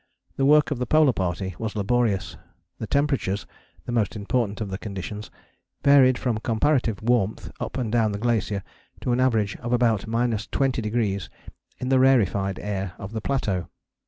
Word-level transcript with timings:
The 0.35 0.47
work 0.47 0.71
of 0.71 0.79
the 0.79 0.87
Polar 0.87 1.13
Party 1.13 1.55
was 1.59 1.75
laborious: 1.75 2.35
the 2.79 2.87
temperatures 2.87 3.45
(the 3.85 3.91
most 3.91 4.15
important 4.15 4.59
of 4.59 4.71
the 4.71 4.79
conditions) 4.79 5.29
varied 5.83 6.17
from 6.17 6.39
comparative 6.39 7.03
warmth 7.03 7.51
up 7.59 7.77
and 7.77 7.91
down 7.91 8.11
the 8.11 8.17
glacier 8.17 8.63
to 9.01 9.11
an 9.11 9.19
average 9.19 9.55
of 9.57 9.71
about 9.71 10.01
20° 10.01 11.29
in 11.77 11.89
the 11.89 11.99
rarefied 11.99 12.57
air 12.57 12.93
of 12.97 13.11
the 13.11 13.21
plateau. 13.21 13.67